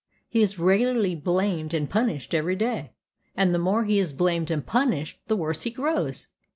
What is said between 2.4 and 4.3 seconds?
day, and the more he is